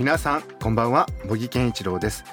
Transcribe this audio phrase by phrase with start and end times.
[0.00, 1.06] 皆さんこんばんは。
[1.26, 2.24] 茂木健一郎です。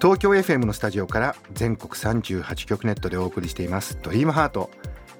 [0.00, 3.98] 東京 FM のスタジオから全国38局ネットでお送りしています。
[4.00, 4.70] ドリームハート。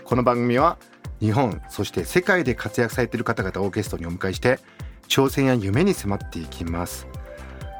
[0.04, 0.78] この番組は
[1.20, 4.60] 日本そして世界で活躍されている方々をゲストにお迎えして
[5.08, 7.06] 挑戦や夢に迫っていきます。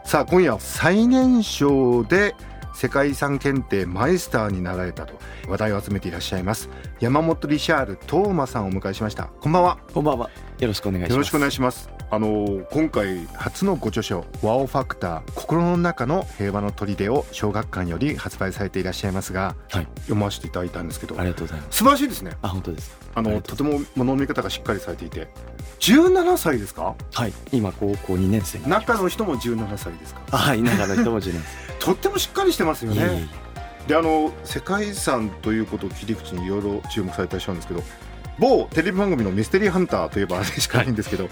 [0.05, 2.35] さあ今夜は最年少で
[2.75, 5.15] 世界遺産検定マイスターになられたと
[5.49, 6.69] 話題を集めていらっしゃいます
[7.01, 9.31] 山本リシャールトーマさんをお迎えしました。
[9.41, 9.79] こんばんは。
[9.95, 10.29] こんばんは。
[10.59, 11.13] よろしくお願いします。
[11.13, 12.00] よろしくお願いします。
[12.13, 21.79] あの今回初のご著書「ワオファクター心の中の平和の砦」を小学館より発売されていらっしゃいますが、はい読ませていただいたんですけどありがとうございます。
[21.79, 22.33] 素晴らしいですね。
[22.43, 22.97] あ、本当です。
[23.15, 25.29] あのとても物の見方がしっかりされていて
[25.79, 26.97] 17歳ですか？
[27.15, 27.33] はい。
[27.53, 28.59] 今高校2年生。
[28.69, 30.21] 中の人も17歳ですか？
[30.33, 30.63] あはい。
[30.63, 31.43] 中の人も10年
[31.79, 33.01] とってもしっかりしてますよ生。
[33.01, 33.29] いえいね。
[33.87, 37.83] であの世界遺産ということを切り口にいろいろ注目されていらっしゃるんですけど
[38.39, 41.29] 某テレビ番組のミステリーハンターといえばあれしかないんですけど、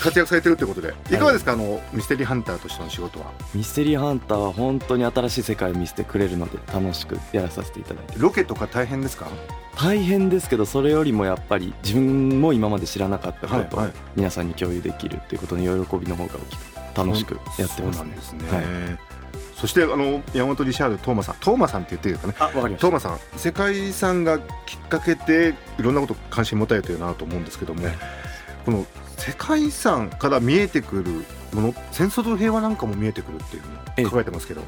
[0.00, 0.94] 活躍されてるってことで。
[1.10, 1.16] い。
[1.16, 3.26] かがですか、あのミステリーハンターとしての仕事は。
[3.54, 9.28] えミステリーハンターは本当に新しい世界を見せてくれるので楽しくやらさせていただいてロケとか大変ですか？
[9.76, 13.96] 大変ですけどそれよりもやっぱり自分も今まで知らなかったことをはいはい。
[14.16, 18.02] 皆さんに共有できるっていうことの喜びの方が大きく楽しくやってます。
[18.02, 18.64] ねんですね、はい。
[19.56, 21.36] そしてあの山本リシャールトーマさん。
[21.36, 22.34] トーマさんって言っていいですかね。
[22.38, 23.18] あわかりましトーマさん。
[23.36, 27.94] 世界遺産がきっかけでいろんなこと関心持たれてるなと思うんですけども、はい。
[28.66, 28.84] この
[29.24, 31.04] 世界遺産から見えてくる
[31.52, 33.62] もの戦争と平和なんかも見えてくるっていう
[33.96, 34.62] ええふうに考えてますけど、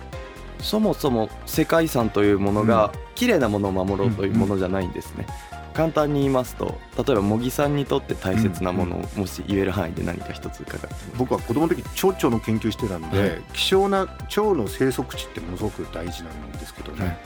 [0.60, 5.26] そもそも世界遺産というものが綺麗なものを守ろうというものじゃないんですね、
[5.72, 10.92] 簡単に言いますと例えば茂木さんにとって大切なものをもし言える範囲で何か一つ伺っても。
[11.16, 13.42] 僕は子供の時蝶々の研究してたんで、はい。
[13.54, 17.18] 希少な蝶の生息地ってものすごく大事なんですけどね、はい。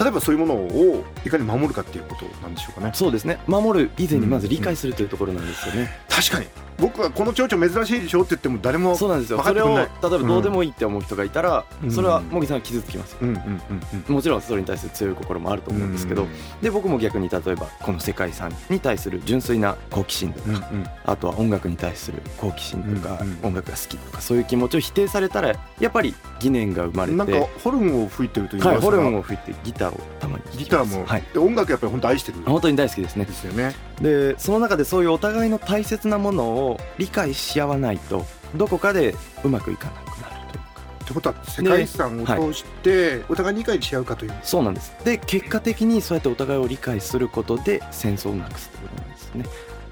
[0.00, 2.90] 例えばそういうものをいかに守るかっていうことなんでしょうかね。
[2.92, 3.38] そうですね。
[3.46, 6.46] 守る以前にまず理解するというところなんですよね、確かに。
[6.78, 9.40] 僕はこの蝶々珍しいでしょって言っても誰もそうなんですよ。
[9.42, 11.90] それを例えばどうでもいいって思う人がいたら、うん。
[11.92, 13.60] それは茂木さんは傷つきますよ、うんうんうん
[14.08, 14.14] うん。
[14.14, 16.26] もちろんそれに対する強い心もあると思うんですけど、
[16.60, 20.86] で僕も逆に例えばこの世界遺産に対する純粋な好奇心とか、うんうん。
[21.04, 25.48] あとは音楽に対する好奇心とか、うんうん音楽が好きとかそういう気持ちを否定されたら
[25.80, 32.38] やっぱり疑念が生まれてなんかホルンを吹いてるというはい、ホルンをを吹いてギターをたまにギターも、はい、で音楽やっぱり本当愛してる。
[32.38, 33.24] ん本当に大好きですね。
[33.24, 33.74] ですよね。
[34.00, 38.24] でその中でそういうお互いの大切なものを理解し合わないと
[38.54, 39.14] どこかで
[39.44, 40.68] うまくいかなくなるというか。
[41.04, 44.94] ってことは世界遺産を通してお互いに理解し合うかという、そうなんです。
[45.04, 49.44] で結果的にそうやってお互いを理解することで戦争をなくすということなんですね。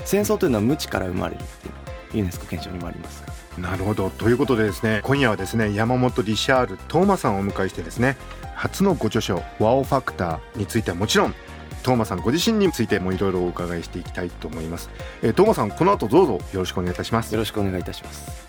[0.04, 3.30] 戦争というのは無知から生まれるっていうユネスコ憲章にもありますが。
[3.58, 4.10] なるほど。
[4.10, 8.16] ということでですね今夜はですね山本リシャールトーマさんをお迎えしてですね
[8.54, 11.34] 初のご著書「ワオファクター」についてはもちろん
[11.82, 14.90] トーマさんご自身についてもいろいろお伺いしていきたいと思います、
[15.22, 17.32] えー、トーマさんこの後どうぞよろしくお願いいたします。
[17.32, 18.48] よろしくお願いいたします。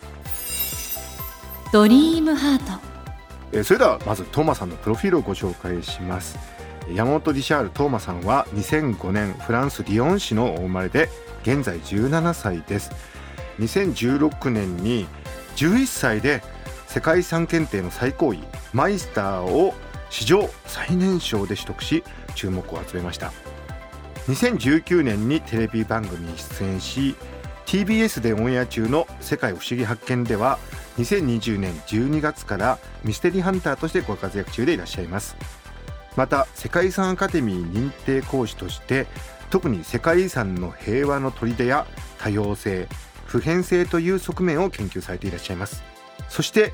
[1.72, 2.64] ドリームハート。
[3.54, 6.38] えーそれではまずトーマさんのプロフィールをご紹介します。
[6.94, 11.10] 山本リシャール・トーマさんは2005年フランス・リヨン市のお生まれで
[11.44, 12.92] 現在17歳です。
[13.60, 15.08] 2016年に
[15.56, 16.42] 11歳で
[16.88, 18.44] 世界遺産検定の最高位
[18.74, 19.74] マイスターを
[20.12, 22.04] 史上最年少で取得し
[22.36, 23.32] 注目を集めました。
[24.28, 27.16] 2019年にテレビ番組に出演し
[27.66, 30.60] TBS でオンエア中の「世界不思議発見」では
[31.00, 35.36] 2020年12月からミステリーハンターとしてご活躍中でいらっしゃいます。
[36.18, 39.08] また世界遺産アカデミー認定講師として
[39.50, 41.88] 特に世界遺産の平和の砦や
[42.20, 42.90] 多様性
[43.26, 45.82] 普遍性という側面を研究されていらっしゃいます。
[46.28, 46.74] そして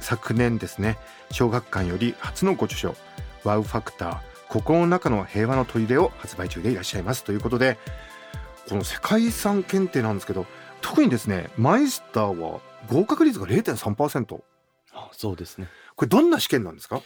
[0.00, 0.98] 昨年ですね
[1.30, 2.94] 小学館より初のご著書
[3.44, 4.18] 「ワウファクター
[4.48, 7.76] 心の中の平和の砦」を発売中でいらっしゃいますということで
[8.68, 10.46] この世界遺産検定なんですけど
[10.80, 14.44] 特にですねマイスターは合格率が0.3%こ
[14.92, 15.68] あそうですね。
[16.00, 17.02] れどんな試験なんですか？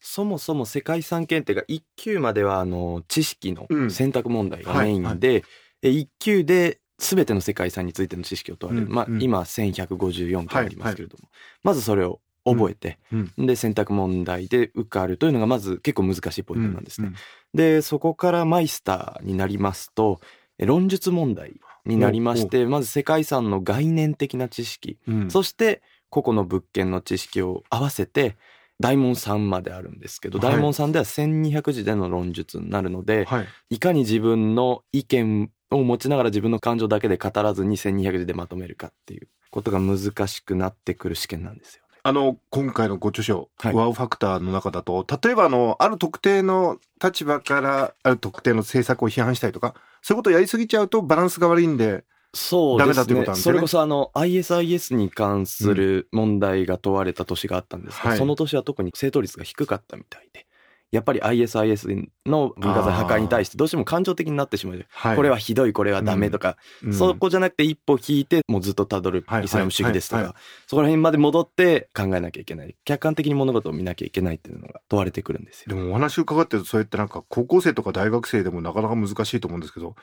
[0.00, 3.90] そもそも世界遺産検定が1級まではあの知識のうん。
[3.90, 5.44] 選択問題がはいメインで、
[5.82, 11.28] え1級で全ての世界遺産についての知識を問われる、まあ今1154件ありますけれども、
[11.62, 13.46] まずそれを覚えて、うん。
[13.46, 17.08] で選択問題で受かるというのがまず結構難しいポイントなんですね。
[17.08, 17.14] うん
[17.54, 20.20] でそこからマイスターになりますと
[20.58, 25.30] え論述問題になりましてまず世界遺産の概念的な知識、うん。
[25.30, 28.36] そして個々の物件の知識を合わせて
[28.80, 30.56] 大門3まであるんですけど、はい。
[30.56, 33.46] 大門3では1200字での論述になるので、はい。
[33.70, 41.82] いかに自分の意見を持ちながら自分の感情だけで語らずに1200字でまとめるかっていうことが難しくなってくる試験なんですよ。
[41.82, 41.85] ね。
[42.06, 43.74] あの今回のご著書「はい。
[43.74, 53.36] ワウファクター」の中だと例えばあのある特定の立場からある特定の政策を批判したりとかそういうことをやりすぎちゃうとバランスが悪いんでそうですダメだというこね。
[53.38, 58.18] それこそあの ISIS に関する問題が問われた年があったんですが、はい。
[58.18, 60.46] その年は特に正答率が低かったみたいで
[60.92, 65.16] やっぱり ISIS の文化財破壊に対してどうしても感情的になってしまう、はい。
[65.16, 66.94] これはひどいこれはダメとか、うん。
[66.94, 70.34] そこじゃなくて一歩引いてもうずっとたどるはいイスラム主義ですとか、
[70.66, 72.76] そこら辺まで戻って考えなきゃいけない。
[72.84, 75.74] 客観的に物事を見なきゃいけないっていうのが問われてくるんですよ。
[75.74, 79.96] でもお話伺ってるとそうやってなんか高校生とか大学生でもなかなか難しいと思うんですけど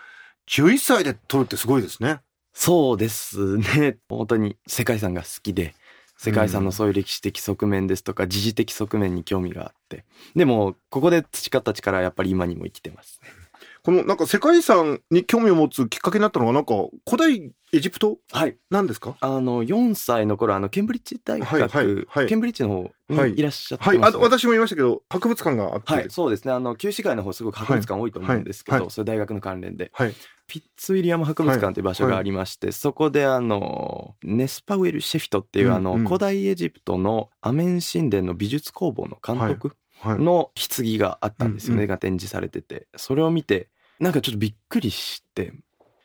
[0.50, 2.20] 11歳で取るってすごいですね。
[2.54, 3.98] そうですね。
[4.08, 5.74] 本当に世界遺産が好きで
[6.24, 10.06] 世界遺産のそういう歴史的側面ですとか時事的側面に興味があって。
[10.36, 13.30] でもここで培った力はやっぱり今にも生きてますね。
[13.84, 16.74] このなんか世界遺産に興味を持つきっかけになったのがなんか
[17.10, 18.58] 古代エジプトはい。
[18.70, 19.18] なんですか？
[19.20, 22.28] あの4歳の頃あのケンブリッジ大学、はいはいはい。
[22.28, 23.32] ケンブリッジの方はい。
[23.32, 23.98] にいらっしゃってはい。
[23.98, 26.54] 私も言いましたけど博物館があってはい、そうですね。
[26.54, 28.92] あの旧市街の方すごく博物館多いと思うんですけど、はいはい。
[28.92, 29.92] それ大学の関連で。
[29.94, 30.16] はい
[30.48, 36.06] ピッツウィリアム博物館という場所がありまして、そこであのネスパウエル・シェフィトっていう、あのうんうん。
[36.06, 40.20] 古代エジプトのアメン神殿の美術工房の監督はい。
[40.20, 42.88] の棺があったんですよね、が展示されてて。
[42.96, 43.70] それを見て
[44.00, 45.54] なんかちょっとびっくりして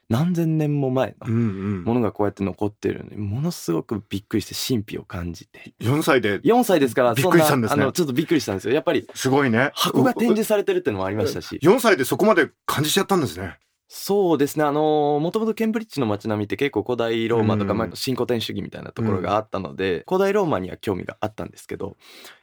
[0.08, 5.75] 何千年も前のものがこうやって残ってるのにものすごくびっくりして神秘を感じて。
[5.81, 8.75] 4歳で4歳ですからびっくりしたんですあのちょっとびっくりしたんですよ。
[8.75, 9.70] やっぱりすごいね。
[9.75, 11.58] 箱が展示されてるっていうのもありましたし。
[11.62, 13.58] 4歳でそこまで感じちゃったんですね
[13.90, 14.64] そうですね。
[14.64, 21.96] あのもともとケンブリッジの街並みって結構古代ローマとか、新古典主義みたいなところがあったので、古代ローマには興味があったんですけど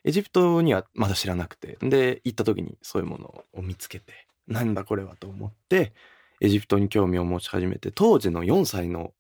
[0.04, 1.78] エジプトにはまだ知らなくて。
[1.82, 5.94] で行った時にそういうものを見つけてなんだこれはと思って
[6.42, 9.14] エジプトに興味を持ち始めて当時の4歳の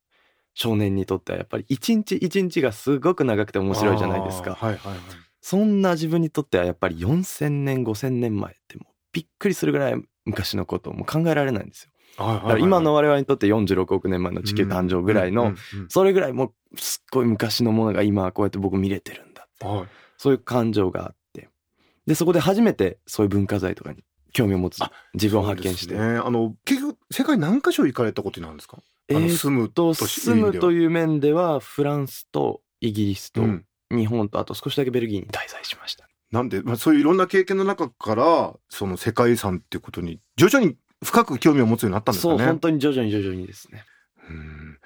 [0.53, 4.55] 少年にとってはやっぱり一日一日がすごく長くて面白いじゃないですか。
[4.55, 4.99] はいはいはい。
[5.41, 15.53] そんな自分にとってはやっぱり4,000年5,000年前ってもうびっくりするぐらい昔のことをもう考えられないんですよだから今の我々にとって46億年前の地球誕生ぐらいの
[15.89, 19.87] それぐらいもうすっごい昔のものが今こうやって僕見れてるんだってはい。
[20.17, 21.49] そういう感情があって。
[22.07, 28.77] でそこで初めてそういう文化財とかに興味を持つあ自分を発見して、ね、あの結局世界何カ所行かれたことなんですか、
[29.09, 33.41] 住むとと住むとういう面ではフランスとイギリスと
[33.91, 36.07] 日本とあと少しだけベルギーに滞在しました。
[36.31, 42.37] なんで、まあ、そういういろんな経験の中からその世界遺産っていうことに徐々に深く興味を持つようになったんですかね。
[42.39, 43.83] そう本当に徐々に徐々にですね。
[44.29, 44.79] うん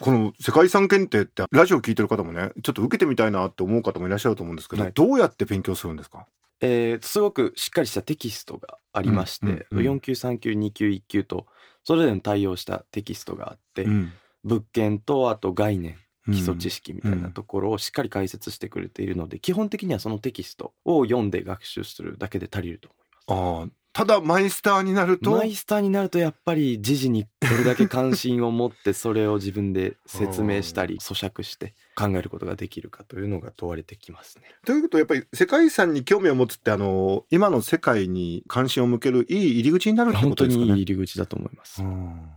[0.00, 6.26] この世界遺産検定ってラジオ聞いてる方もねちょっと受けてみたいなって思う方もいらっしゃると思うんですけど、はいどうやって勉強するんですか？
[6.60, 11.46] えーすごくしっかりしたテキストがありまして、うんうんうん4級3級2級1級と
[11.84, 14.12] それぞれに対応したテキストがあって、うん
[14.44, 22.88] 物件とあと概念うん基礎知識みたいなところをしっかり解説してくれているので、基本的にはそのテキストを読んで学習するだけで足りると
[23.28, 23.70] 思います。
[23.70, 25.30] ああただマイスターになると？
[25.32, 34.44] マイスターになるとやっぱり時事にどれだけ関心を持ってそれを自分で説明したり咀嚼して考えることができるかというのが問われてきますね。
[34.64, 40.72] ということはやっぱり世界遺産に興味を持つってあの今の世界に関心を向けるいい入り口になるってことですかね？
[40.72, 41.82] にいい入り口だと思います。
[41.82, 42.28] うん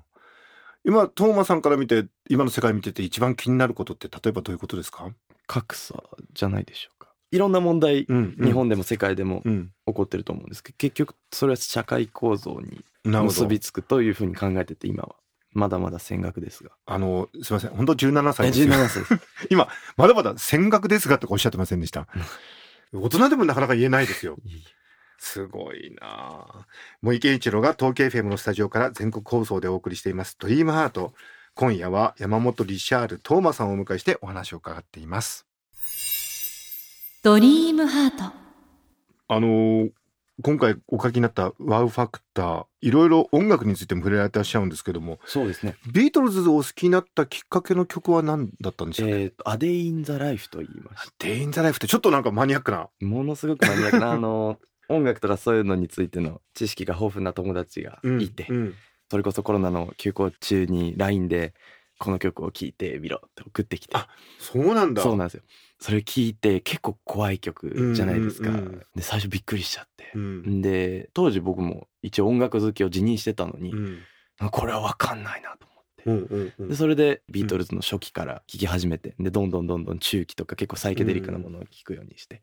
[0.88, 5.10] 今トーマさんから見て今の世界見てて一番気になることって例えばどういうことですか、
[5.48, 6.95] 格差じゃないでしょうか。
[7.32, 9.72] いろんな問題、うん日本でも世界でもうん。
[9.88, 15.16] 起こってると思うんですけど結局それは社会構造に結びつくというふうに考えてて今は。
[15.52, 16.72] まだまだ戦学ですが。
[16.86, 17.70] あのすいません。
[17.72, 18.74] 本当17歳えですよ。
[18.74, 19.28] 17歳です。
[19.50, 22.08] 今まだまだ戦学ですがっておっしゃってませんでした。
[22.94, 24.38] 大人でもなかなか言えないですよ。
[25.18, 25.98] すごいな。
[26.02, 26.68] あ
[27.02, 30.36] 森健一郎が東京 FM のスタジオから全国放送でお送りしています。
[30.38, 31.14] ドリームハート。
[31.58, 35.46] 今夜は山本リシャールトーマさんをお迎えしてお話を伺っています
[37.26, 38.24] ドリームハート
[39.30, 39.90] あのー
[40.44, 45.76] 今回お書きになったワウファクターいろいろ音楽についても触れられてらっしゃるんですけどもそうですね。
[45.92, 58.76] ビートルズをお好きになったきっかけの曲は何だったんでしょうか、えーと、アデイ・イン・ザ・ライフと言いましデイン・ザ・ライフってちょっとなんかマニアックなて、ものすごくマニアックな、あの、音楽とかそういうのについての知識が豊富な友達がいて、うん
[59.10, 61.56] それこそコロナの休校中に LINE で、
[61.98, 65.44] この曲を聴いてみろって送ってきて、あそうなんだそうなんですよ。
[65.80, 68.50] それ聴いて結構怖い曲じゃないですか。
[68.50, 68.80] うんうんうん。
[68.96, 70.12] で、最初びっくりしちゃって。
[70.16, 70.62] うん。
[70.62, 74.00] で、当時僕も一応音楽好きを自認してたのに、うん。
[74.52, 76.04] これはわかんないなと思って。
[76.06, 76.70] うんうんうん。
[76.70, 79.16] でそれでビートルズの初期から聴き始めて。
[79.20, 82.42] でどんどんどんどん中期とか結構サイケデリックなものを聴くようにして。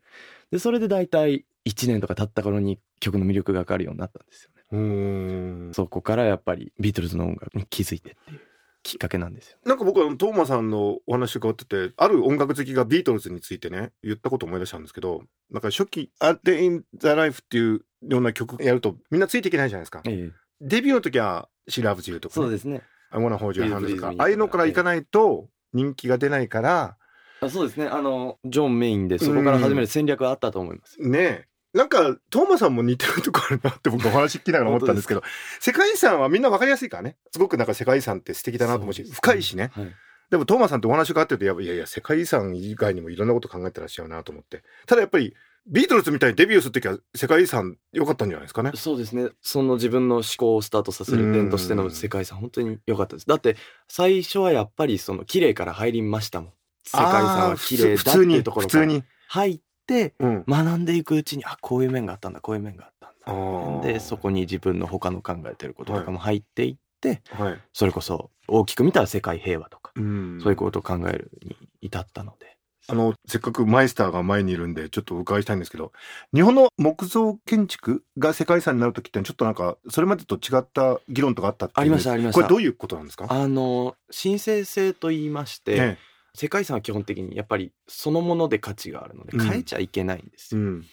[0.51, 5.73] でそれで大体1年とか経った頃に曲の魅力が分かるようになったんですよね。
[5.73, 8.41] そこからやっぱりビートルズの音楽に気づいてっていう
[8.83, 9.57] きっかけなんですよ。
[9.65, 20.01] なんか僕はトーマさんのお話伺っててある音楽好きがビートルズについてね言ったことを思い出したんですけどなんか初期「A Day in the Life」っていうような曲やるとみんなついていけないじゃないですか。
[20.05, 20.31] ええ。
[20.59, 22.81] デビューの時は「She Loves You」とか、ね、そうですね。
[23.11, 26.97] I wanna hold your hand と Please か Please Me ああいうのからいかないと人気が出ないから。
[27.39, 27.87] あそうですね。
[27.87, 30.99] あのジョンメインでそこから始める戦略はあったと思います。
[31.01, 35.23] ねえなんかトーマさんも似てるとこあるなって僕お話聞きながら思ったんですけど
[35.59, 37.17] 世界遺産はみんな分かりやすいからね。
[37.31, 39.71] すごくなんか世界遺産って素敵だなと思うし深いしね。
[39.73, 39.91] はい
[40.29, 44.63] でもトーマさんってお話があってるとやっぱいやいや世界遺産以外にもいろんなこと考えてらっしゃるなと思って。
[44.87, 45.35] ただやっぱり
[45.67, 48.71] ビートルズみたいにデビューする時は世界遺産良かったんじゃないですかね。
[48.73, 49.29] そうですね。
[49.41, 53.27] その自分の思考をスタートさせる点としての世界遺産本当に良かったです。
[53.27, 56.53] だって最初はやっぱりその綺麗から入りましたもん。
[56.83, 63.81] 世界遺産は綺麗だっていうところから普通に入っ学んでいくうちにあこういう面があったんだこういう面があったあんー。
[63.81, 67.59] だでそこに自分の他の考えてることとかも入っていって、はい。
[67.73, 70.39] それこそ大きく見たら世界平和とか、うん。
[70.41, 72.57] そういうことを考えるに至ったので。
[72.89, 75.93] あのせっかくマイスターが前にいるんでちょっとお伺いしたいんですけど
[76.33, 81.79] 日本の木造建築が世界遺産になる時ってちょっとなんかそれまでと違った議論とかあったっていう。
[81.79, 82.41] ありましたありました。
[82.41, 83.27] これどういうことなんですか？
[83.29, 85.97] あの申請制と言いまして、え
[86.35, 89.45] 世界遺産は基本的にやっぱりそのもので価値があるのでうん。
[89.45, 90.85] 変えちゃいけないんですよ、うん。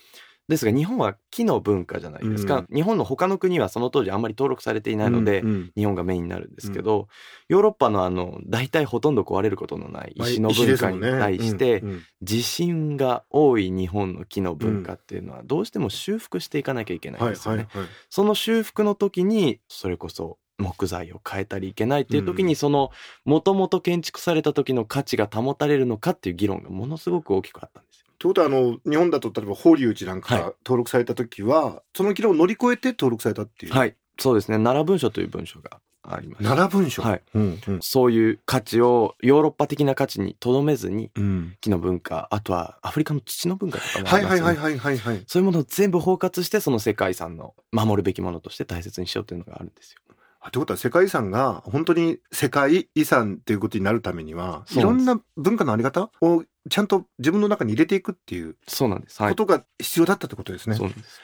[0.49, 5.73] ですが日本は木の文化じゃないですか、日本の他の国はその当時あんまり登録されていないので、うんうん。
[5.77, 7.09] 日本がメインになるんですけど、
[7.49, 11.83] ヨーロッパのあの大体ほとんど壊れることのないまあ石の文化に対して
[12.21, 17.69] 地震が多い日本の木の文化っていうのはどうしても修復していかなきゃいけないんはいですよね。
[18.11, 22.47] その修復の時にそれこそ木材を変えたりいけないっていう時うん。
[22.47, 22.91] にその
[23.25, 28.07] もともと建築された時の価値が保たれるのかっていう議論がものすごく大きくあったんですよ。
[28.19, 30.45] ということはあの日本だと例えば法隆寺なんかはい。
[30.65, 33.97] 登録された時は、その議論を乗り越えて登録されたっていう、はい。
[34.19, 34.59] そうですね。
[34.59, 37.03] 奈良文書という文書がありまして奈良文書。
[37.03, 37.23] はい。
[37.35, 37.79] うんうん。
[37.81, 41.57] そういう価値をヨーロッパ的な価値にとどめずにうん。
[41.63, 44.49] 木の文化あとはアフリカの土の文化とかもあはいりますよね。
[44.49, 50.01] はいはいはいはいはいそういうものを全部包括してその世界遺産の守るべきものとして大切にしようというのがあるんですよ。
[50.41, 59.23] あということは世界遺産が本当に世界遺産っていうことになるためにはいろんな文化のあり方をちゃんと自分の中に入れていくっていうそうなんです。
[59.23, 59.33] はい。
[59.33, 61.21] ことが必要だったってことですね、そうなんです。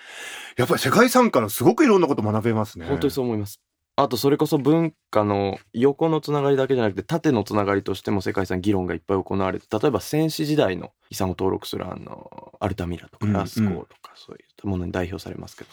[0.56, 3.60] やっぱり世界遺産からすごくいろんなこと学べますね本当にそう思います。
[3.98, 15.70] あとそれこそ文化の横のつながりだけじゃなくて縦のつながりとしても世界遺産議論がいっぱい行われて例えば戦死時代の遺産を登録するあのアルタミラとかうんラスコーとかそういったものに代表されますけど、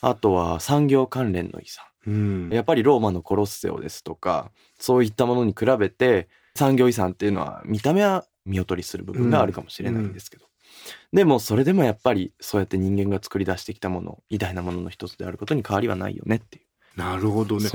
[0.00, 2.48] あとは産業関連の遺産うん。
[2.50, 10.46] やっぱりローマのコロッセオですとかそういったものに比べて産業遺産っていうのは見た目は見劣りする部分があるかもしれないんですけど、
[11.12, 16.64] でもそれでもやっぱりそうやって人間が作り出してきたもの偉大なものの一つであることに変わりはないよねっていう、
[16.98, 17.68] なるほどね。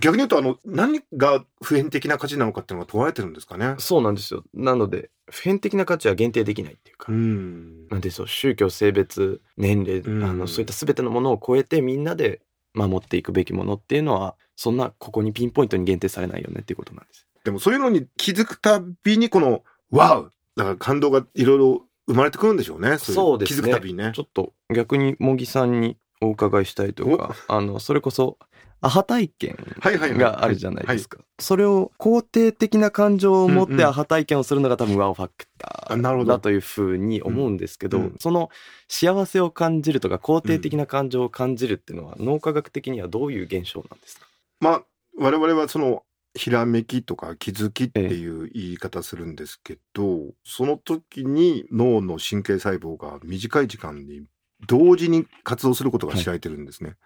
[0.00, 3.74] 逆に言うとあの何が普遍的な価値なのかっていうのが問われてるんですかね？
[3.78, 4.44] そうなんですよ。
[4.52, 7.88] なので普遍的な価値は限定できないっていうか、ん。
[7.88, 10.22] なんでそう宗教性別年齢、うん。
[10.22, 12.42] あのそういった全てのものを超えてみんなで
[12.74, 17.26] 守っていくべきものっていうのはそんなここにピンポイントに限定されないよねっていうことなんです。
[17.44, 22.94] でもそういうのに気づくたびにこの「ワウ!」だから感動がいろいろ生まれてくるんでしょうね。
[22.94, 23.62] いそうですね。
[23.62, 24.12] 気づくたびにね。
[24.14, 28.38] ちょっと逆に茂木さんにお伺いしたいとかあのそれこそ
[28.84, 30.18] アハ体験はいはいはい。
[30.18, 38.50] があるじゃないですか、それを肯定的な感情を持ってアハ体験をするのが多分ワオファクターだというふうに思うんですけど、その
[38.88, 44.26] 幸せを感じるとか肯定的な感情を感じるっていうのは脳科学的にはどういう現象なんですか、
[44.60, 44.82] まあ
[45.18, 46.02] 我々はその
[46.34, 54.24] ひらめきとか気づきっていう言い方するんですけど、その時に脳の神経細胞が短い時間に
[54.66, 56.96] 同時に活動することが知られてるんですね。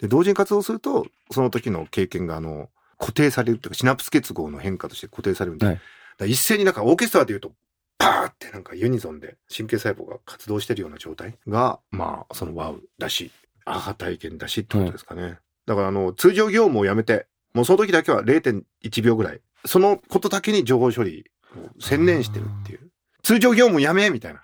[0.00, 5.80] で同時に活動するとその時の経験があの固定されるというかシナプス結合の変化として固定されるんで、はい。
[6.26, 7.52] 一斉になんかオーケストラでいうと
[7.96, 13.30] パーってなんかユニゾンで神経細胞が活動してるような状態がまあそのワウだし
[13.64, 15.38] アハ体験だしってことですかね。
[15.66, 21.24] だからあの通常業務をやめてもうその時だけは0.1秒ぐらいそのことだけに情報処理
[21.56, 22.90] を専念してるっていう。
[23.22, 24.42] 通常業務やめみたいな。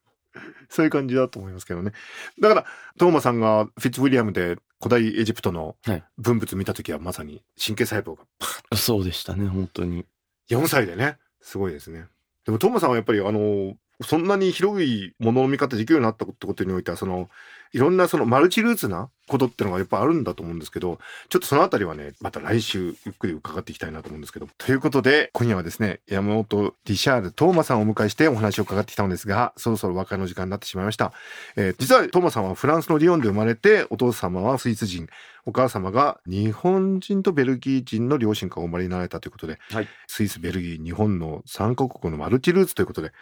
[0.68, 1.92] そういう感じだと思いますけどね。
[2.40, 2.66] だから
[2.98, 6.04] トーマさんがフィッツウィリアムで古代エジプトのはい。
[6.18, 8.24] 文物見た時はまさに神経細胞が
[8.68, 10.04] パそうでしたね本当に。
[10.50, 11.18] 4歳でね。
[11.40, 12.06] すごいですね。
[12.44, 17.28] でもトーマさんはやっぱりあのそんなに広いものの見方できるようになったってことにおいては、その、
[17.72, 20.98] いろんなそのマルチルーツなことってのがやっぱあるんだと思うんですけど、
[21.30, 24.48] ちょっとそのあたりはね、また来週ゆっくり伺っていきたいなと思うんですけど。
[24.58, 31.12] ということで、今夜はですね、山本リシャール・トーマさんをお迎えしてお話を伺ってきたのですが、そろそろ和解の時間になってしまいました。
[31.56, 35.08] えー、実はトーマさんはフランスのリヨンで生まれて、お父様はスイス人、
[35.46, 43.12] お母様が日本人とベルギー人の両親からお生まれになられたということで、はい、スイス、ベルギー、日本の3カ国のマルチルーツということで、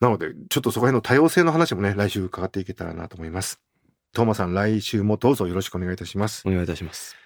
[0.00, 3.60] なので、ちょっとそこら辺の多様性の話もね、来週伺っていけたらなと思います。
[4.12, 6.42] トーマさん、来週もどうぞよろしくお願いいたします。
[6.46, 7.16] お願いいたします。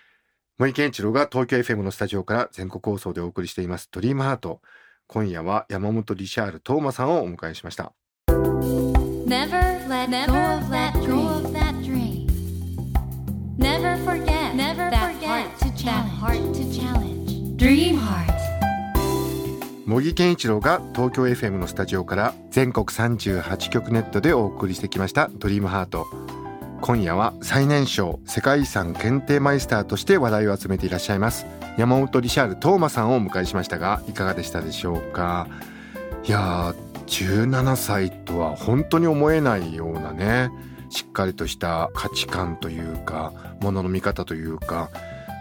[0.59, 4.61] 森健一郎が東京 FM のスタジオから全国放送でお送りしていますドリームハート。
[5.07, 7.93] 今夜は山本リシャール・トーマさんをお迎えしました。
[8.29, 10.93] Never let go of that
[11.83, 12.27] dream.
[13.59, 15.49] Never forget, never forget
[15.85, 17.57] that heart to challenge.
[17.57, 18.32] Dream Heart.
[19.85, 26.07] 茂木健一郎が東京 FM のスタジオから全国38局ネットでお送りしてきました「ドリームハート。
[26.81, 31.47] 今夜は最年少世界遺産検定マイスターとして話題を集めていらっしゃいます。
[31.79, 35.49] 山本リシャール・トーマさんをお迎えしましたがいかがでしたでしょうか？
[36.25, 40.51] いやー17歳とは本当に思えないようなね
[40.91, 44.91] しっかりとした価値観というかものの見方というか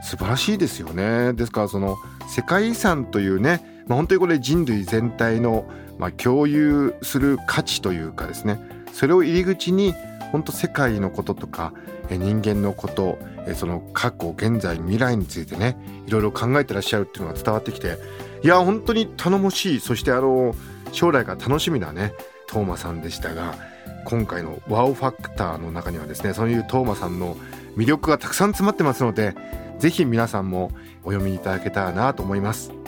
[0.03, 1.33] 素晴らしいですよね。
[1.33, 8.59] ですからその世界遺産というね、まあ、本当にこれ人類全体の、まあ、共有する価値というかですね
[8.93, 9.93] それを入り口に
[10.31, 11.73] 本当世界のこととか
[12.09, 13.17] 人間のこと
[13.55, 17.97] その過去現在未来についてねいろいろ考えてらっしゃるっていうのが伝わってきて
[18.43, 20.55] いや本当に頼もしいそしてあの
[20.91, 22.13] 将来が楽しみなね
[22.47, 23.55] トーマさんでしたが
[24.05, 27.35] 今回のワオファクターの中にはですねそういうトーマさんの
[27.77, 29.35] 魅力がたくさん詰まってますので
[29.79, 30.71] ぜひ皆さんも
[31.03, 32.80] お読みいただけたらなと思います。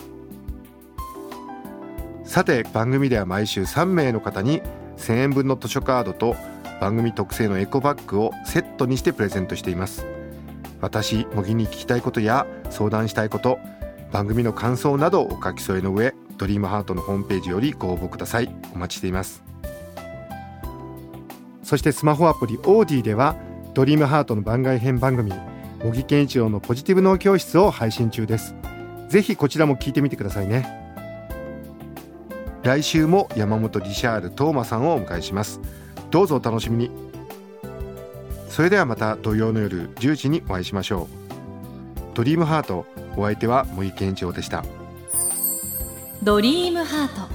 [2.34, 4.64] さて番組では毎週3名の方に
[4.98, 6.36] 1000円分の図書カードと
[6.82, 10.08] 番組特製のエコバッグをセットにしてプレゼントしています。
[10.82, 13.60] 私茂木に聞きたいことや相談したいこと
[14.12, 18.50] 番組の感想などお書き添えの上ドリームハートのホームページよりご応募ください。
[18.74, 19.44] お待ちしています。
[21.62, 23.36] そしてスマホアプリオーディでは
[23.76, 25.32] ドリームハートの番外編番組
[25.84, 28.56] 茂木健一郎のポジティブ脳教室を配信中です。
[29.08, 30.83] ぜひこちらも聞いてみてくださいね。
[32.64, 35.60] 来週も山本リシャール・トーマさんをお迎えします。
[36.10, 36.92] どうぞお楽しみに。
[38.50, 41.10] それではまた土曜の夜10時にお会いしましょ
[42.14, 42.16] う。
[42.16, 42.86] ドリームハート
[43.18, 44.64] お相手は森健一郎でした。
[46.24, 47.34] ドリームハート。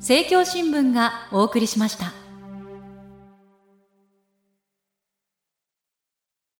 [0.00, 2.23] 政教新聞がお送りしました。